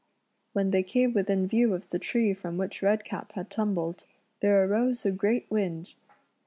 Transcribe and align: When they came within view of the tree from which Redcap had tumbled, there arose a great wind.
When 0.53 0.71
they 0.71 0.81
came 0.81 1.13
within 1.13 1.45
view 1.45 1.75
of 1.75 1.89
the 1.91 1.99
tree 1.99 2.33
from 2.33 2.57
which 2.57 2.81
Redcap 2.81 3.33
had 3.33 3.51
tumbled, 3.51 4.05
there 4.39 4.65
arose 4.65 5.05
a 5.05 5.11
great 5.11 5.45
wind. 5.51 5.93